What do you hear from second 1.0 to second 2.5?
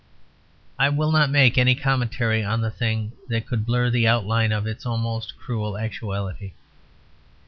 not make any commentary